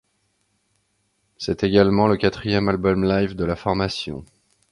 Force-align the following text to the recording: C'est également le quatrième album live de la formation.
C'est 1.37 1.63
également 1.63 2.07
le 2.07 2.17
quatrième 2.17 2.69
album 2.69 3.05
live 3.07 3.35
de 3.35 3.45
la 3.45 3.55
formation. 3.55 4.25